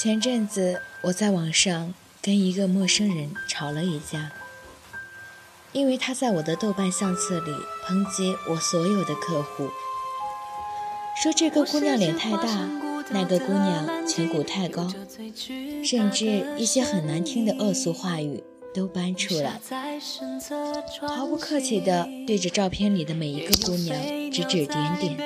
[0.00, 1.92] 前阵子我在网上
[2.22, 4.30] 跟一个陌生人吵了一架，
[5.72, 7.50] 因为他在我的豆瓣相册里
[7.84, 9.68] 抨击我所有的客户，
[11.20, 12.68] 说这个姑娘脸太大，
[13.10, 14.88] 那个姑娘颧骨太高，
[15.84, 19.60] 甚至一些很难听的恶俗话语都搬出来，
[21.08, 25.16] 毫不客气地对着照片里的每一个姑娘指指点点。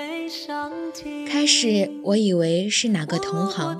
[1.28, 3.78] 开始我以为是哪个同行。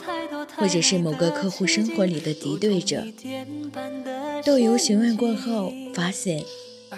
[0.56, 3.04] 或者是某个客户生活里的敌对者，
[4.44, 6.44] 豆油询问过后，发现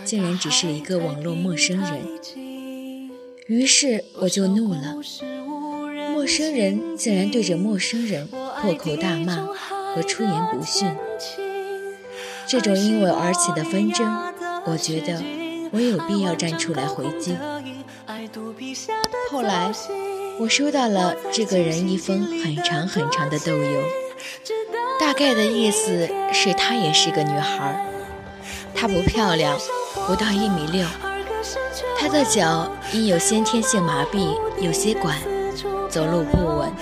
[0.04, 2.00] 竟然只是一个网络陌生人。
[3.46, 4.96] 于是我就怒了，
[6.12, 9.46] 陌生人竟然对着陌生人破口大骂
[9.94, 10.88] 和出言不逊。
[12.46, 14.32] 这种因我而起的纷争，
[14.66, 15.22] 我觉得
[15.72, 17.36] 我有必要站出来回击。
[19.30, 19.72] 后来。
[20.36, 23.80] 我收到了这个人一封很长很长的豆邮，
[24.98, 27.86] 大概的意思是她也是个女孩，
[28.74, 29.56] 她不漂亮，
[30.06, 30.84] 不到一米六，
[31.96, 35.16] 她的脚因有先天性麻痹有些管，
[35.88, 36.72] 走路不稳，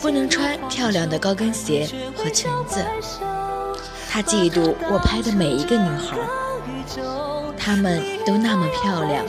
[0.00, 2.82] 不能穿漂亮的高跟鞋和裙子。
[4.08, 6.16] 她嫉妒我拍的每一个女孩，
[7.58, 9.26] 她们都那么漂亮，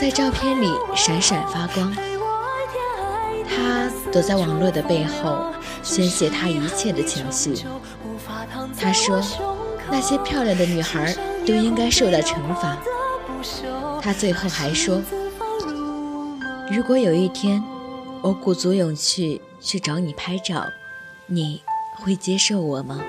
[0.00, 1.96] 在照片里闪闪发光。
[3.54, 5.52] 他躲在网络的背后，
[5.82, 7.54] 宣泄他一切的情绪。
[8.78, 9.22] 他说
[9.90, 11.14] ：“那些漂亮的女孩
[11.46, 12.76] 都应该受到惩罚。”
[14.02, 15.00] 他最后还说
[16.70, 17.62] ：“如果有一天
[18.22, 20.64] 我鼓足勇气去找你拍照，
[21.26, 21.62] 你
[21.96, 23.00] 会接受我吗？”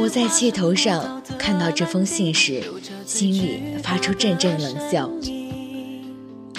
[0.00, 2.62] 我在气头上看到这封信时，
[3.04, 5.10] 心里发出阵阵冷笑。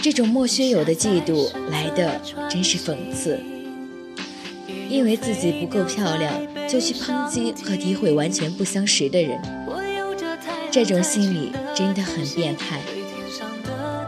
[0.01, 3.37] 这种莫须有的嫉妒来的真是讽刺，
[4.89, 6.33] 因为自己不够漂亮
[6.69, 9.37] 就去抨击和诋毁完全不相识的人，
[10.71, 12.79] 这种心理真的很变态。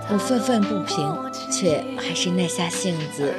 [0.09, 1.17] 我愤愤不平，
[1.51, 3.33] 却还是耐下性子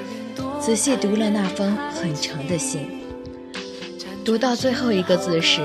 [0.61, 2.87] 仔细读了那封很长的信。
[4.25, 5.61] 读到最后一个字时，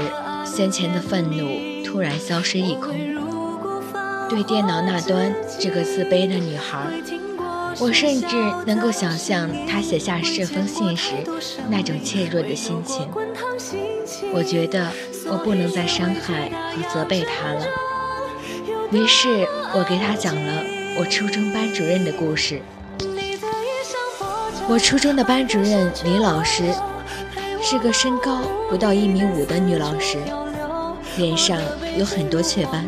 [0.45, 2.95] 先前的愤怒突然消失一空。
[4.29, 6.79] 对电脑那端这个自卑的女孩，
[7.79, 11.13] 我甚至能够想象她写下这封信时
[11.69, 13.07] 那种怯弱的心情。
[14.33, 14.91] 我觉得
[15.29, 17.65] 我不能再伤害和责备她了，
[18.91, 20.63] 于是我给她讲了
[20.99, 22.61] 我初中班主任的故事。
[24.69, 26.63] 我初中的班主任李老师
[27.61, 30.17] 是个身高不到一米五的女老师，
[31.15, 31.57] 脸上
[31.97, 32.85] 有很多雀斑。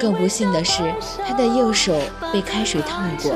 [0.00, 0.94] 更不幸的是，
[1.26, 2.00] 他的右手
[2.32, 3.32] 被开水烫过，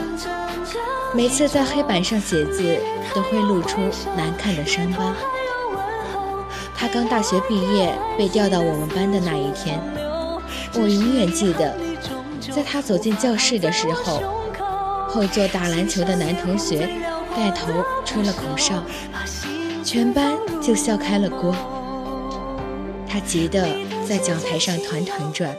[1.15, 2.79] 每次在黑板上写字
[3.15, 3.79] 都会露出
[4.17, 5.15] 难看的伤疤。
[6.75, 9.79] 他刚大学毕业被调到我们班的那一天，
[10.75, 11.77] 我永远记得，
[12.51, 14.23] 在他走进教室的时候，
[15.09, 16.89] 后座打篮球的男同学
[17.37, 17.69] 带头
[18.07, 18.83] 吹了口哨，
[19.85, 20.33] 全班
[20.63, 21.55] 就笑开了锅。
[23.07, 23.69] 他急得
[24.09, 25.55] 在讲台上团团转。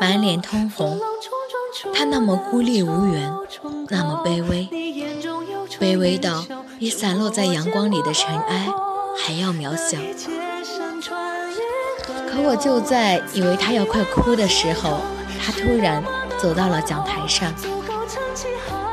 [0.00, 1.00] 满脸通红，
[1.94, 3.32] 他那么孤立无援，
[3.88, 4.68] 那么卑微，
[5.80, 6.44] 卑微到
[6.78, 8.68] 比散落在阳光里的尘埃
[9.16, 9.98] 还要渺小。
[12.30, 15.00] 可我就在以为他要快哭的时候，
[15.44, 16.02] 他突然
[16.38, 17.52] 走到了讲台上。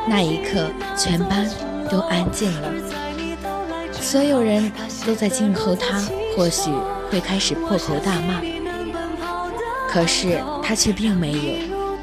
[0.08, 0.68] 那一刻，
[0.98, 1.50] 全班
[1.90, 2.70] 都安静了，
[4.02, 4.72] 所有人
[5.06, 6.02] 都在静候他，
[6.36, 6.72] 或许
[7.12, 8.55] 会开始破口大骂。
[9.96, 11.98] 可是他却并没有，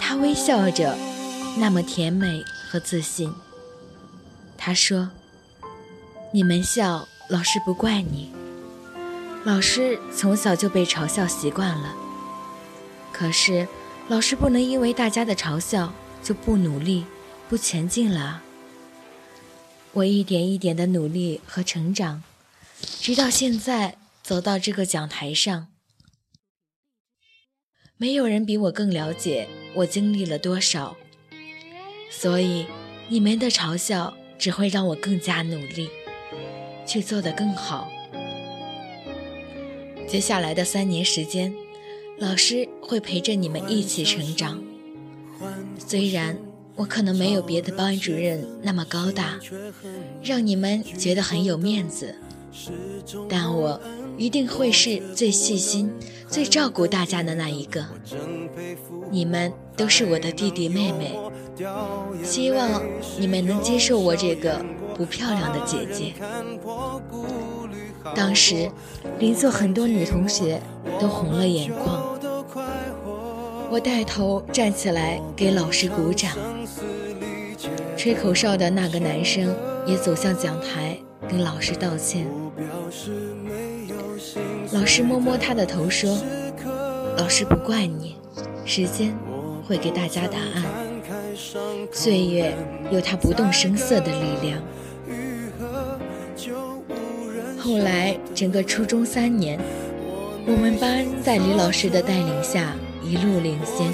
[0.00, 0.96] 他微笑着，
[1.58, 3.30] 那么甜美和自信。
[4.56, 5.10] 他说
[6.32, 8.32] ：“你们笑，老师不怪你。
[9.44, 11.94] 老师从小就被嘲笑习惯了。
[13.12, 13.68] 可是
[14.08, 15.92] 老师不能因为大家的嘲笑
[16.22, 17.04] 就不努力、
[17.50, 18.40] 不前进了。
[19.92, 22.22] 我一点一点的努力和成长，
[22.80, 25.66] 直到现在走到这个讲台上。”
[28.00, 30.96] 没有人比我更了解我经历了多少，
[32.08, 32.64] 所以
[33.08, 35.90] 你们的嘲笑只会让我更加努力，
[36.86, 37.90] 去做得更好。
[40.06, 41.52] 接下来的三年时间，
[42.18, 44.62] 老师会陪着你们一起成长。
[45.76, 46.38] 虽然
[46.76, 49.40] 我可能没有别的班主任那么高大，
[50.22, 52.14] 让你们觉得很有面子，
[53.28, 53.80] 但我
[54.16, 55.92] 一定会是最细心。
[56.28, 57.82] 最照顾大家的那一个，
[59.10, 61.18] 你们都是我的弟弟妹妹，
[62.22, 62.82] 希望
[63.18, 64.62] 你们能接受我这个
[64.94, 66.12] 不漂亮的姐姐。
[68.14, 68.70] 当时，
[69.18, 70.60] 邻座很多女同学
[71.00, 72.18] 都红了眼眶。
[73.70, 76.32] 我带头站起来给老师鼓掌。
[77.96, 79.56] 吹口哨的那个男生
[79.86, 82.26] 也走向讲台跟老师道歉。
[84.78, 86.16] 老师摸摸他的头说
[87.18, 88.14] ：“老师不怪你，
[88.64, 89.12] 时间
[89.66, 90.62] 会给大家答案。
[91.90, 92.54] 岁月
[92.92, 94.62] 有它不动声色的力量。”
[97.58, 99.58] 后来，整个初中三年，
[100.46, 103.92] 我们班在李老师的带领下一路领先。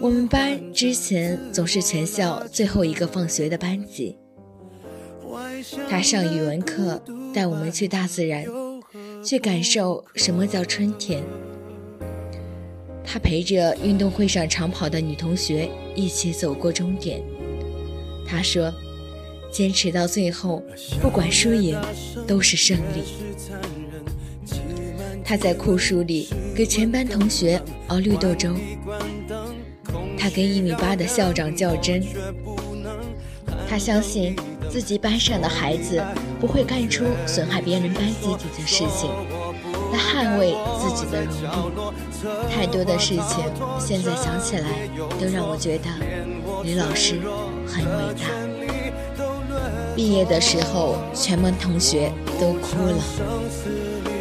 [0.00, 4.16] 我们班之前总是全校最后一个放学的班级。
[5.90, 7.02] 他上语文课，
[7.34, 8.44] 带我们去大自然，
[9.26, 11.20] 去感受什么叫春天。
[13.04, 17.20] 他陪着运动会上长跑的女同学一起走过终点。
[18.26, 18.72] 他说。
[19.48, 20.62] 坚持到最后，
[21.00, 21.80] 不管输赢，
[22.26, 23.04] 都是胜利。
[25.24, 28.54] 他在酷暑里给全班同学熬绿豆粥。
[30.18, 32.02] 他跟一米八的校长较真。
[33.66, 34.36] 他相信
[34.70, 36.02] 自己班上的孩子
[36.40, 39.10] 不会干出损害别人班集体的事情，
[39.92, 42.50] 来捍卫自己的荣誉。
[42.50, 43.44] 太多的事情，
[43.78, 44.68] 现在想起来
[45.20, 45.84] 都让我觉得
[46.64, 47.20] 李老师
[47.66, 48.26] 很伟大。
[49.94, 53.02] 毕业的时候，全班同学都哭了。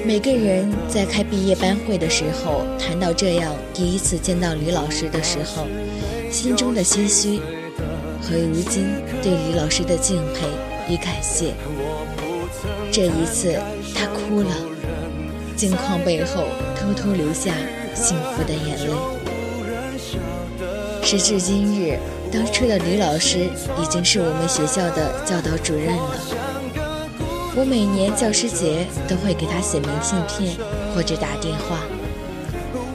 [0.06, 5.65] 每个人在开毕业班会的时候，谈到这样第一次见到李老师的时候，
[6.31, 7.42] 心中的唏嘘
[8.25, 8.88] 和如今
[9.22, 10.48] 对李老师的敬佩
[10.89, 11.54] 与感谢。
[12.92, 13.56] 这一次，
[13.94, 14.50] 他哭了，
[15.56, 16.45] 镜框背后
[16.75, 17.54] 偷偷流下
[17.94, 18.92] 幸福的眼泪。
[21.04, 22.00] 时至今日。
[22.33, 23.48] 当初的李老师
[23.81, 26.19] 已经是我们学校的教导主任了。
[27.56, 30.57] 我每年教师节都会给他写明信片
[30.94, 31.80] 或者打电话，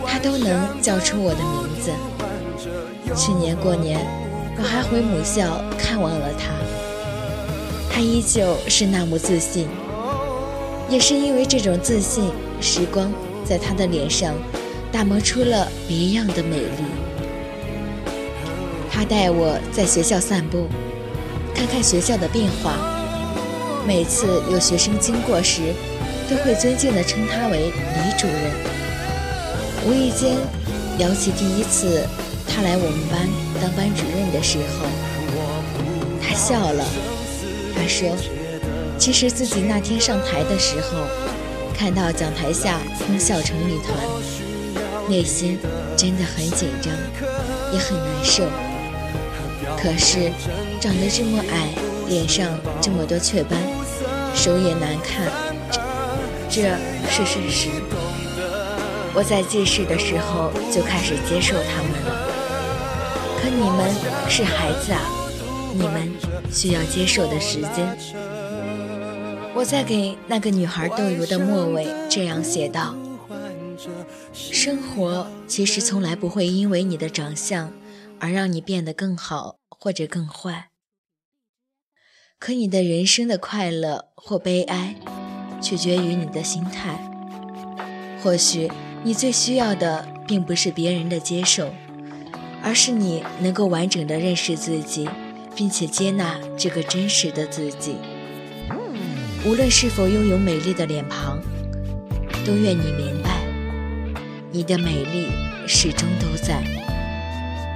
[0.05, 1.91] 他都能叫出我的名字。
[3.17, 4.05] 去年过年，
[4.63, 6.51] 我还回母校看望了他，
[7.91, 9.67] 他依旧是那么自信。
[10.87, 12.31] 也是因为这种自信，
[12.61, 13.11] 时光
[13.43, 14.35] 在他的脸上
[14.93, 16.85] 打磨出了别样的美丽。
[18.93, 20.67] 他带我在学校散步，
[21.55, 22.75] 看看学校的变化。
[23.87, 25.73] 每次有学生经过时，
[26.29, 28.53] 都会尊敬地称他为李主任。
[29.87, 30.37] 无意间
[30.99, 32.07] 聊起第一次
[32.53, 33.29] 他来我们班
[33.63, 34.87] 当班主任的时候，
[36.21, 36.85] 他笑了。
[37.75, 38.09] 他说
[38.99, 41.07] ：“其实自己那天上台的时候，
[41.73, 43.97] 看到讲台下空笑成一团，
[45.09, 45.59] 内心
[45.97, 46.93] 真的很紧张，
[47.73, 48.45] 也很难受。”
[49.81, 50.31] 可是，
[50.81, 51.69] 长得这么矮，
[52.09, 53.59] 脸上这么多雀斑，
[54.35, 55.31] 手也难看，
[56.51, 56.77] 这
[57.09, 57.69] 是事实。
[59.15, 62.30] 我在记事的时候就开始接受他们了。
[63.41, 63.91] 可你们
[64.29, 65.01] 是孩子啊，
[65.75, 66.13] 你们
[66.51, 67.97] 需要接受的时间。
[69.55, 72.95] 我在给那个女孩豆油的末尾这样写道：
[74.33, 77.73] 生活其实从来不会因为你的长相
[78.19, 79.57] 而让你变得更好。
[79.83, 80.69] 或者更坏，
[82.39, 84.95] 可你的人生的快乐或悲哀，
[85.63, 87.11] 取决于你的心态。
[88.23, 88.71] 或许
[89.03, 91.71] 你最需要的，并不是别人的接受，
[92.63, 95.09] 而是你能够完整的认识自己，
[95.55, 97.97] 并且接纳这个真实的自己。
[99.45, 101.41] 无论是否拥有美丽的脸庞，
[102.45, 103.41] 都愿你明白，
[104.53, 105.29] 你的美丽
[105.67, 106.63] 始终都在。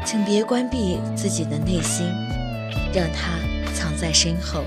[0.05, 2.07] 请别关闭自己的内心，
[2.93, 3.39] 让它
[3.75, 4.63] 藏在身后。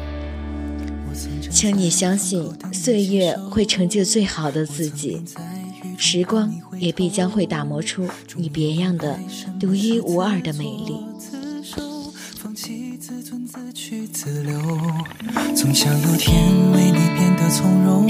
[1.52, 5.22] 请你相信，岁月会成就最好的自己，
[5.98, 9.18] 时光也必将会打磨出你别样的、
[9.60, 10.98] 独一无二的美丽。
[12.36, 14.60] 放弃自尊，自去自留，
[15.56, 18.08] 总想有天为你变得从容，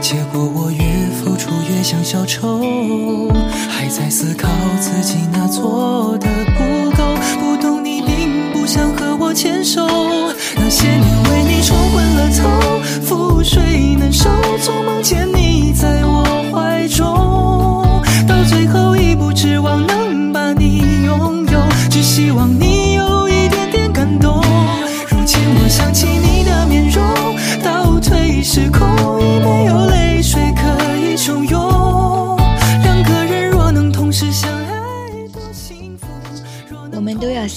[0.00, 3.28] 结果我越付出越像小丑。
[3.68, 4.48] 还在思考
[4.80, 9.86] 自己哪做的不够，不懂你并不想和我牵手。
[10.54, 12.48] 那些年为你冲昏了头，
[13.04, 14.30] 覆水难收，
[14.62, 15.45] 总梦见你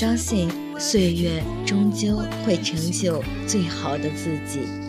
[0.10, 0.50] 相信
[0.80, 4.89] 岁月终究会成就最好的自己。